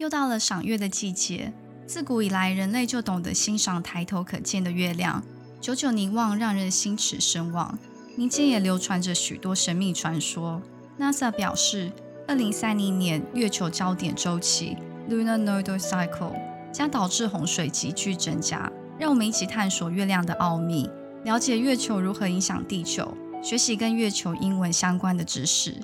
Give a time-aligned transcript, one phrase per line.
[0.00, 1.52] 又到了赏月的季节。
[1.86, 5.22] 自古以来，人类就懂得欣赏抬头可见的月亮，
[5.60, 7.78] 久久凝望，让人心驰神往。
[8.16, 10.62] 民间也流传着许多神秘传说。
[10.98, 11.92] NASA 表示，
[12.26, 14.78] 二零三零年月球焦点周期
[15.10, 16.32] （Lunar Nodal Cycle）
[16.72, 18.72] 将导致洪水急剧增加。
[18.98, 20.88] 让我们一起探索月亮的奥秘，
[21.24, 25.74] 了解月球如何影响地球，学习跟月球英文相关的知识。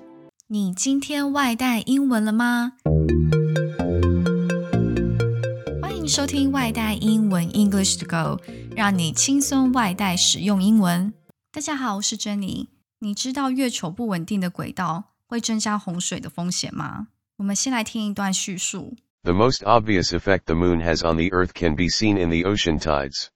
[0.46, 2.72] 你今天外带英文了吗？
[6.05, 8.39] 欢迎收听外带英文 English to Go，
[8.75, 11.13] 让你轻松外带使用英文。
[11.51, 12.69] 大家好，我是珍妮。
[12.99, 17.07] 你知道月球不稳定的轨道会增加洪水的风险吗？
[17.37, 18.95] 我们先来听一段叙述。
[19.23, 22.79] The most obvious effect the moon has on the Earth can be seen in the ocean
[22.79, 23.27] tides.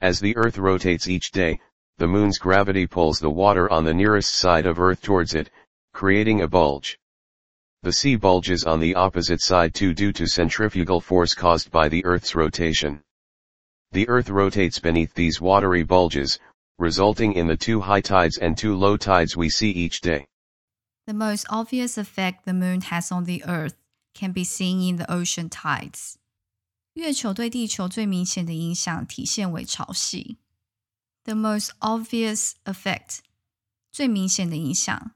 [0.00, 1.58] As the Earth rotates each day,
[1.98, 5.50] the moon's gravity pulls the water on the nearest side of Earth towards it,
[5.92, 6.98] creating a bulge.
[7.86, 12.04] The sea bulges on the opposite side too due to centrifugal force caused by the
[12.04, 13.00] Earth's rotation.
[13.92, 16.40] The Earth rotates beneath these watery bulges,
[16.78, 20.26] resulting in the two high tides and two low tides we see each day.
[21.06, 23.76] The most obvious effect the moon has on the Earth
[24.14, 26.16] can be seen in the ocean tides.
[26.94, 30.38] 月球对地球最明显的影响体现为潮汐。
[31.22, 33.18] The most obvious effect
[33.92, 35.12] 最明显的影响。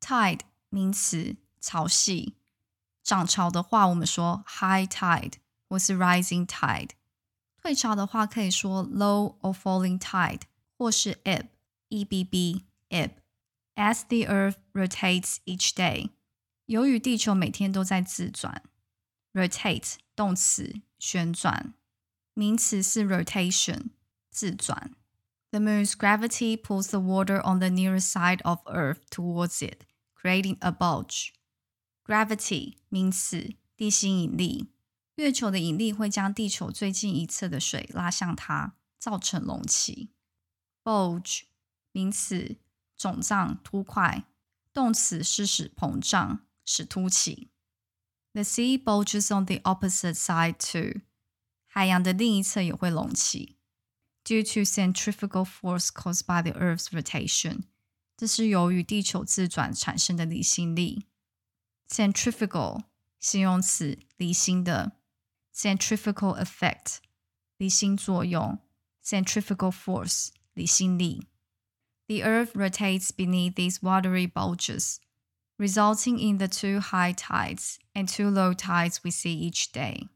[0.00, 2.34] Tide 名词， 潮汐。
[3.02, 5.34] 涨潮的话，我们说 high tide
[5.68, 6.90] 或是 rising tide。
[7.60, 10.42] 退潮的话，可以说 low or falling tide
[10.76, 11.48] 或是 ebb
[11.88, 16.10] e b b ebb。As the Earth rotates each day，
[16.66, 18.62] 由于地球每天都在自转。
[19.32, 21.72] Rotate 动词，旋转。
[22.34, 23.90] 名词是 rotation，
[24.30, 24.94] 自转。
[25.50, 30.70] The moon's gravity pulls the water on the nearest side of Earth towards it, creating a
[30.70, 31.32] bulge.
[32.06, 34.70] Gravity 名词，地心引力。
[35.16, 40.10] 月球的引力会将地球最近一侧的水拉向它，造成隆起。
[40.82, 41.42] Bulge
[41.92, 42.56] 名词，
[42.96, 44.24] 肿胀、凸块。
[44.72, 47.50] 动词是使膨胀、使凸起。
[48.32, 51.02] The sea bulges on the opposite side too。
[51.66, 53.58] 海洋的另一侧也会隆起。
[54.24, 57.64] due to centrifugal force caused by the Earth's rotation，
[58.16, 61.06] 这是由于地球自转产生的离心力。
[61.88, 62.84] centrifugal
[63.20, 64.92] 形容词，离心的。
[65.54, 66.96] centrifugal effect
[67.56, 68.58] 离心作用。
[69.04, 71.26] centrifugal force 离心力。
[72.06, 74.98] The Earth rotates beneath these watery bulges,
[75.58, 80.08] resulting in the two high tides and two low tides we see each day.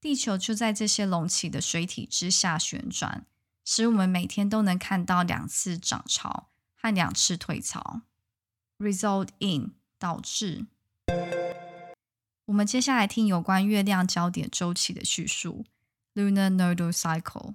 [0.00, 3.26] 地球就在这些隆起的水体之下旋转，
[3.64, 8.02] 使我们每天都能看到两次涨潮和两次退潮。
[8.78, 10.66] Result in 导致。
[12.49, 15.63] 我们接下来听有关月亮交点周期的叙述
[16.15, 17.53] （lunar nodal cycle）。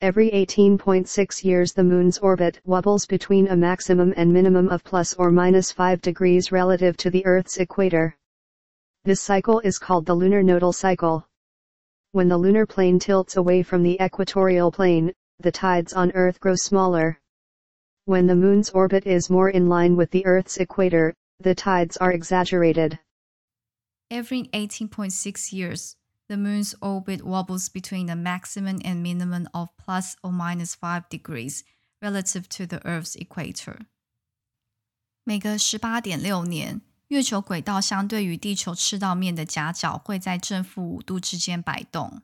[0.00, 5.30] Every 18.6 years the Moon's orbit wobbles between a maximum and minimum of plus or
[5.30, 8.14] minus 5 degrees relative to the Earth's equator.
[9.04, 11.26] This cycle is called the lunar nodal cycle.
[12.12, 16.56] When the lunar plane tilts away from the equatorial plane, the tides on Earth grow
[16.56, 17.18] smaller.
[18.04, 22.12] When the Moon's orbit is more in line with the Earth's equator, the tides are
[22.12, 22.98] exaggerated.
[24.09, 25.95] Every 18.6 years,
[26.27, 31.63] the moon's orbit wobbles between a maximum and minimum of plus or minus 5 degrees
[32.01, 33.85] relative to the Earth's equator.
[35.23, 42.21] 每隔十八点六年，月球轨道相对于地球赤道面的夹角会在正负五度之间摆动。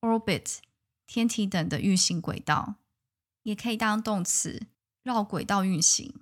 [0.00, 0.58] Orbit
[1.06, 2.76] 天体等的运行轨道，
[3.42, 4.68] 也可以当动词，
[5.02, 6.20] 绕轨道运行。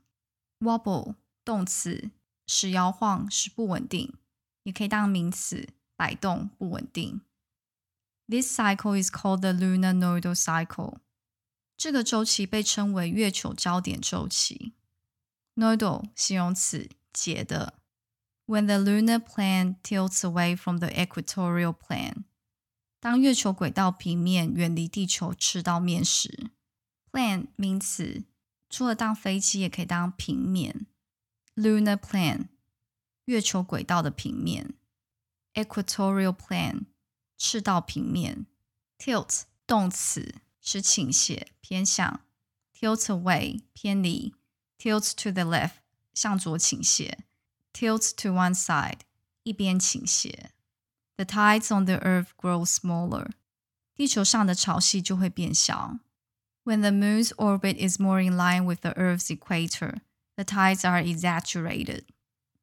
[0.61, 2.11] Wobble 动词，
[2.47, 4.15] 使摇晃，使不稳定，
[4.64, 7.22] 也可以当名词，摆动不稳定。
[8.28, 10.98] This cycle is called the lunar nodal cycle。
[11.78, 14.74] 这个周期被称为月球交点周期。
[15.56, 17.76] Nodal 形容词，节的。
[18.46, 22.24] When the lunar plane tilts away from the equatorial plane，
[23.00, 26.52] 当月球轨道平面远离地球赤道面时
[27.12, 28.24] ，plane 名词，
[28.70, 30.88] 除了当飞机，也可以当平面。
[31.56, 32.48] Lunar plane
[33.27, 34.75] 月球轨道的平面，
[35.55, 36.87] equatorial plane
[37.37, 38.47] 赤道平面。
[38.99, 42.21] tilt 动词，使倾斜、偏向。
[42.75, 44.35] tilt away 偏离，
[44.79, 45.79] tilt to the left
[46.15, 47.19] 向左倾斜，
[47.73, 49.01] tilt to one side
[49.43, 50.51] 一边倾斜。
[51.17, 53.31] the tides on the earth grow smaller.
[53.95, 55.99] 地球上的潮汐就会变小。
[56.65, 60.01] When the moon's orbit is more in line with the Earth's equator,
[60.37, 62.05] the tides are exaggerated.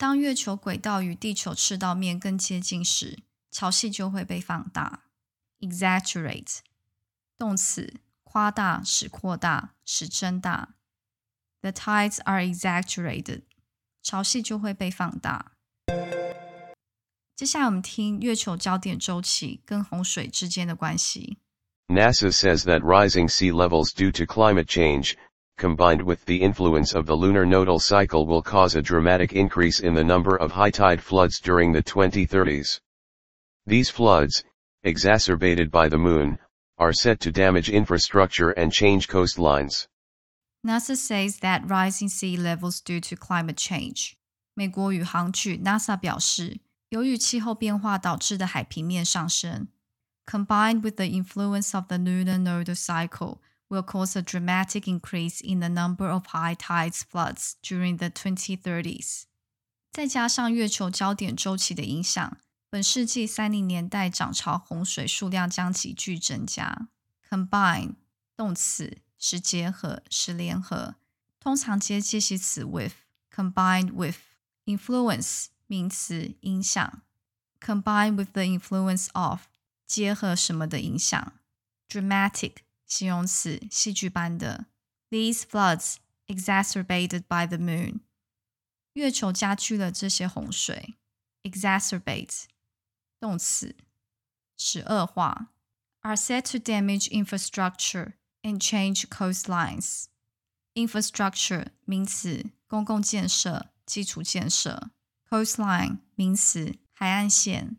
[0.01, 3.19] 当月球轨道与地球赤道面更接近时，
[3.51, 5.03] 潮汐就会被放大
[5.59, 6.61] （exaggerate）。
[7.37, 10.71] 动词夸大、使扩大、使增大。
[11.61, 13.43] The tides are exaggerated，
[14.03, 15.53] 潮汐就会被放大。
[17.37, 21.37] 接下来我们听月球交点周期跟洪水之间的关系。
[21.89, 25.17] NASA says that rising sea levels due to climate change
[25.60, 29.94] combined with the influence of the lunar nodal cycle will cause a dramatic increase in
[29.94, 32.80] the number of high tide floods during the 2030s.
[33.66, 34.44] These floods,
[34.84, 36.38] exacerbated by the moon,
[36.78, 39.88] are set to damage infrastructure and change coastlines.
[40.66, 44.16] NASA says that rising sea levels due to climate change.
[44.54, 46.60] 美国宇航局 NASA 表示。
[46.90, 49.68] 由于气候变化导致的海平面上升，
[50.26, 53.40] combined with the influence of the lunar nodal cycle,
[53.71, 58.61] will cause a dramatic increase in the number of high tides floods during the 2030s.
[58.63, 59.23] 2030s。
[59.93, 62.37] 再加上月球交点周期的影响，
[62.69, 66.89] 本世纪三零年代涨潮洪水数量将急剧增加。
[67.29, 67.95] Combine
[68.37, 70.97] 动词是结合，是联合，
[71.39, 72.95] 通常接介系词 with。
[73.33, 74.19] Combined with
[74.67, 77.03] influence 名词影响。
[77.61, 79.43] Combine with the influence of
[79.87, 81.33] 结合什么的影响。
[81.89, 82.57] Dramatic
[82.90, 84.66] 形容词戏剧般的，
[85.10, 85.96] these floods
[86.28, 88.00] exacerbated by the moon
[88.94, 90.96] 月球加剧了这些洪水，
[91.44, 92.44] exacerbate
[93.20, 93.76] 动词
[94.58, 95.48] 使恶化，
[96.02, 100.06] are said to damage infrastructure and change coastlines
[100.74, 104.92] infrastructure 名词公共建设基础建设。
[105.28, 107.78] Coastline 名词，海岸线。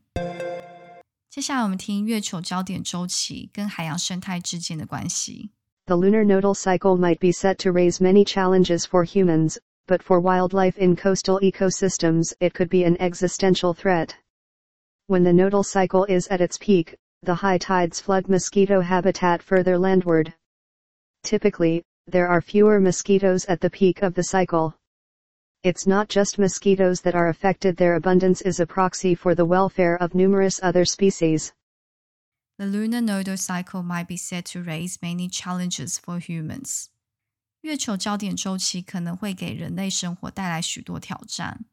[1.31, 5.49] 接下来我们听月球交点周期跟海洋生态之间的关系。
[5.85, 9.57] The lunar nodal cycle might be set to raise many challenges for humans,
[9.87, 14.13] but for wildlife in coastal ecosystems it could be an existential threat.
[15.07, 19.79] When the nodal cycle is at its peak, the high tides flood mosquito habitat further
[19.79, 20.33] landward.
[21.23, 24.75] Typically, there are fewer mosquitoes at the peak of the cycle
[25.63, 29.95] it's not just mosquitoes that are affected their abundance is a proxy for the welfare
[29.95, 31.53] of numerous other species.
[32.57, 36.87] The lunar nodal cycle might be said to raise many challenges for humans.
[37.61, 41.65] 月球交点周期可能会给人类生活带来许多挑战。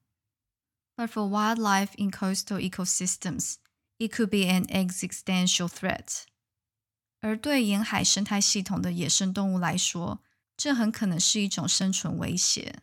[0.97, 3.57] But for wildlife in coastal ecosystems,
[3.99, 6.25] it could be an existential threat.
[7.21, 10.21] 而对沿海生态系统的野生动物来说，
[10.57, 12.83] 这很可能是一种生存威胁。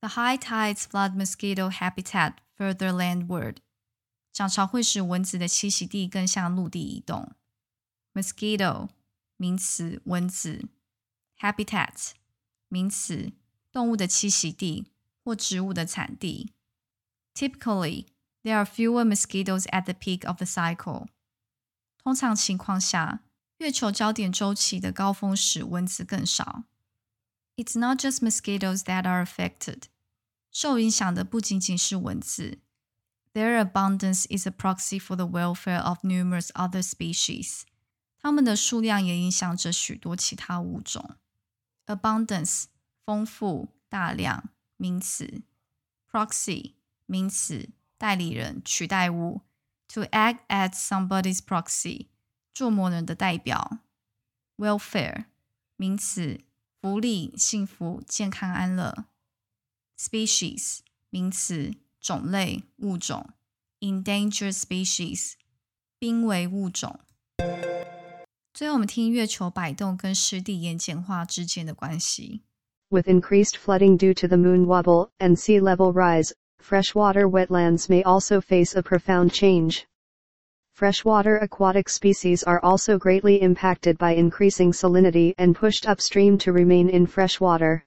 [0.00, 3.56] The high tides flood mosquito habitat further landward，
[4.32, 7.34] 涨潮会使蚊子的栖息地更向陆地移动。
[8.14, 8.88] Mosquito
[9.36, 10.68] 名词，蚊子
[11.38, 12.12] ；habitat
[12.68, 13.32] 名词，
[13.70, 14.86] 动物的栖息地
[15.22, 16.54] 或植物的产地。
[17.34, 18.06] Typically,
[18.42, 21.08] there are fewer mosquitoes at the peak of the cycle.
[22.02, 23.20] 通常情况下，
[23.58, 26.64] 月球交点周期的高峰时，蚊子更少。
[27.59, 29.83] It's not just mosquitoes that are affected.
[30.51, 32.59] 受影响的不仅仅是蚊子。
[33.33, 37.63] Their abundance is a proxy for the welfare of numerous other species.
[38.19, 41.15] 它们的数量也影响着许多其他物种。
[41.85, 42.65] Abundance
[43.05, 45.43] 丰富、大量，名词。
[46.09, 46.73] Proxy
[47.05, 49.41] 名词，代理人、取代物。
[49.89, 52.07] To act as somebody's proxy
[52.53, 53.79] 做某人的代表。
[54.57, 55.25] Welfare
[55.75, 56.41] 名词。
[56.81, 59.05] 福利、幸福、健康、安乐。
[59.97, 63.29] Species 名词，种类、物种。
[63.79, 65.33] Endangered species
[65.99, 66.99] 濒危物种。
[68.53, 72.41] 最后，我们听月球摆动跟湿地盐碱化之间的关系。
[72.89, 78.39] With increased flooding due to the moon wobble and sea level rise, freshwater wetlands may also
[78.39, 79.85] face a profound change.
[80.79, 86.89] Freshwater aquatic species are also greatly impacted by increasing salinity and pushed upstream to remain
[86.89, 87.85] in freshwater.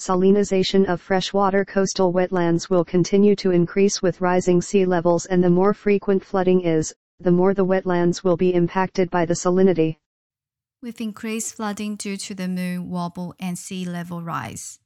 [0.00, 5.50] Salinization of freshwater coastal wetlands will continue to increase with rising sea levels and the
[5.50, 9.98] more frequent flooding is, the more the wetlands will be impacted by the salinity.
[10.82, 14.80] With increased flooding due to the moon wobble and sea level rise.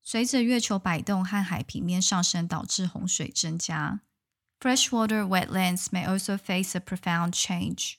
[0.00, 4.02] 随着月球摆动和海平面上升，导致洪水增加。
[4.60, 7.94] Freshwater wetlands may also face a profound change。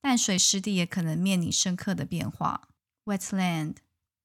[0.00, 2.68] 淡水湿地也可能面临深刻的变化。
[3.04, 3.76] Wetland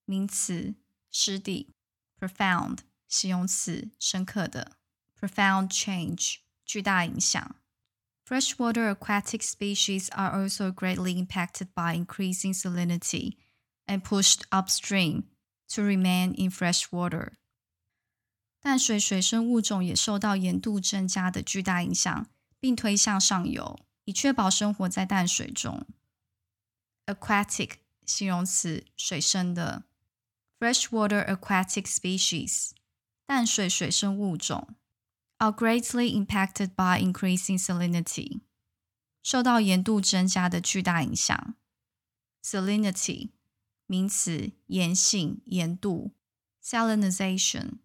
[0.05, 0.75] 名词，
[1.12, 1.74] 湿地。
[2.20, 4.77] Profound 形容词，深刻的。
[5.20, 7.55] Profound change 巨大影响。
[8.25, 13.36] Freshwater aquatic species are also greatly impacted by increasing salinity
[13.86, 15.24] and pushed upstream
[15.67, 17.34] to remain in fresh water。
[18.67, 22.29] 淡水水生物种也受到盐度增加的巨大影响，
[22.60, 25.86] 并推向上游，以确保生活在淡水中。
[27.05, 27.72] Aquatic
[28.05, 29.84] 形容词，水生的。
[30.60, 32.70] Freshwater aquatic species
[33.25, 34.75] 淡水水生物种
[35.39, 38.39] are greatly impacted by increasing salinity
[39.22, 41.55] 受到盐度增加的巨大影响。
[42.41, 43.32] Salinity
[43.88, 46.13] 名词，盐性、盐度；
[46.63, 47.79] salinization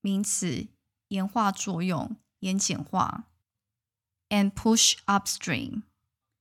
[0.00, 0.68] 名词，
[1.08, 3.24] 盐化作用、盐碱化；
[4.28, 5.82] and push upstream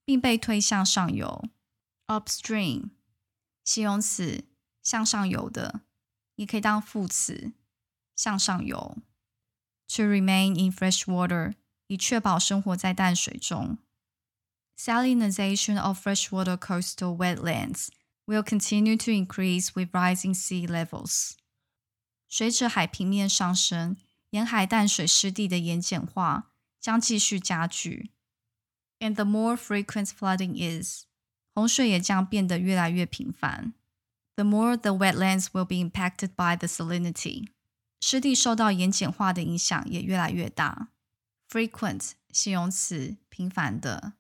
[0.04, 1.44] 并被推向上游。
[2.08, 2.90] upstream
[3.64, 4.44] 形容词，
[4.82, 5.82] 向上游的，
[6.36, 7.54] 也可以当副词，
[8.16, 8.98] 向上游。
[9.96, 11.54] To remain in fresh water
[11.88, 13.78] 以确保生活在淡水中。
[14.78, 17.90] Salinization of freshwater coastal wetlands
[18.26, 21.36] will continue to increase with rising sea levels。
[22.29, 23.97] 随着海平面上升，
[24.31, 28.11] 沿海淡水湿地的盐碱化将继续加剧。
[29.01, 31.05] And the more frequent flooding is，
[31.55, 33.73] 洪水也将变得越来越频繁。
[34.35, 37.49] The more the wetlands will be impacted by the salinity，
[38.01, 40.89] 湿地受到盐碱化的影响也越来越大。
[41.49, 44.15] Frequent 形容词，频繁的。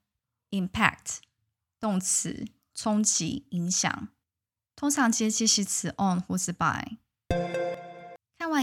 [0.50, 1.18] Impact
[1.78, 2.46] 动词。
[2.80, 4.10] 冲击、影响，
[4.76, 6.98] 通常接介系词 on 或是 by。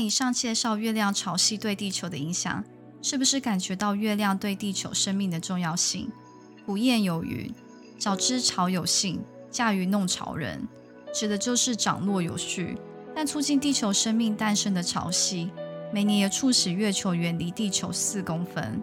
[0.04, 2.64] 以上介绍月亮潮汐对地球的影响，
[3.02, 6.12] 是不是感觉到月亮对地球生命的重要性？
[6.66, 7.54] 古谚有云
[8.00, 9.22] ：“早知潮有性，
[9.52, 10.68] 驾驭弄潮人”，
[11.14, 12.78] 指的就是涨落有序，
[13.16, 15.50] 但促进地球生命诞生的潮汐，
[15.94, 18.82] 每年也促使月球远离地球四公分。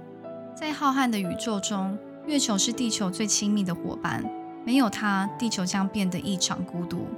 [0.57, 4.25] 在浩瀚的宇宙中，月球是地球最亲密的伙伴。
[4.64, 7.09] 没有它，地球将变得异常孤独。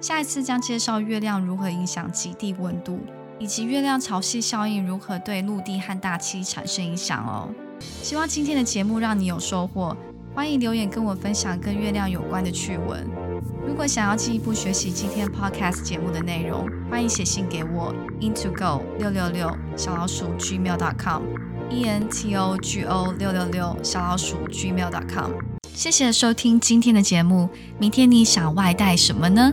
[0.00, 3.00] 下一次将介绍月亮如何影响极地温度，
[3.38, 7.48] 以及月亮潮汐效应如何对陆地和大气产生影响哦。
[8.02, 9.96] 希望今天的节目让你有收获，
[10.34, 13.06] 欢迎留言跟我分享跟月亮有关的趣闻。
[13.66, 21.22] 如果想要进一步学习今天 podcast 节目的内容，欢迎写信给我 into go 六六六小老鼠 gmail.com
[21.68, 25.32] e n t o g o 六六六小老鼠 gmail.com。
[25.74, 27.50] 谢谢收听今天的节目。
[27.78, 29.52] 明天你想外带什么呢？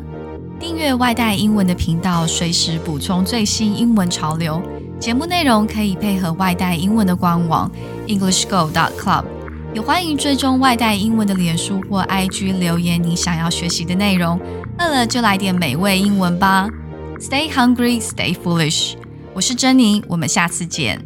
[0.63, 4.62] 订阅外带英文的频道，随时补充最新英文潮流。
[4.98, 7.70] 节目内容可以配合外带英文的官网
[8.08, 9.25] EnglishGo.Club。
[9.74, 14.39] 也欢迎追踪外带英文的脸书或 IG 留言你想要学习的内容。
[14.79, 16.70] 饿了就来点美味英文吧。
[17.20, 18.93] Stay hungry, stay foolish。
[19.34, 21.03] 我是珍妮，我们下次见。